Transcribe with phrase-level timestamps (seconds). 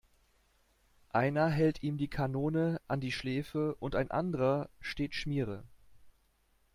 [1.11, 5.63] Einer hält ihm die Kanone an die Schläfe und ein anderer steht Schmiere.